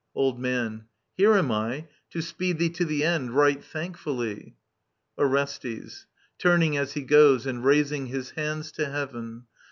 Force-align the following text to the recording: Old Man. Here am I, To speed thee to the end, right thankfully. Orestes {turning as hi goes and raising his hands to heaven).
Old 0.15 0.39
Man. 0.39 0.85
Here 1.15 1.33
am 1.35 1.51
I, 1.51 1.85
To 2.09 2.23
speed 2.23 2.57
thee 2.57 2.71
to 2.71 2.85
the 2.85 3.03
end, 3.03 3.35
right 3.35 3.63
thankfully. 3.63 4.55
Orestes 5.15 6.07
{turning 6.39 6.75
as 6.75 6.95
hi 6.95 7.01
goes 7.01 7.45
and 7.45 7.63
raising 7.63 8.07
his 8.07 8.31
hands 8.31 8.71
to 8.71 8.87
heaven). 8.87 9.43